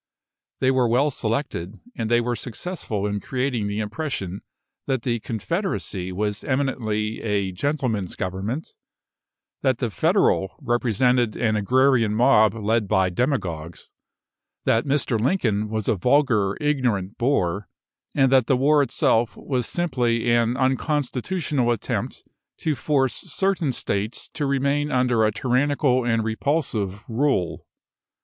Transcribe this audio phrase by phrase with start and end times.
[0.61, 4.41] They were well selected, and they were successful in creating the impression
[4.87, 8.73] that the Confederacy was eminently "a gentleman's government"
[9.61, 13.91] that the Federal represented an agrarian mob led by demagogues
[14.65, 15.21] that Mr.
[15.23, 17.67] Lincoln was a vulgar, ignorant boor
[18.15, 22.23] and that the war itself was simply an unconstitutional attempt
[22.57, 27.67] to force certain states to remain under a tyrannical and repulsive rule.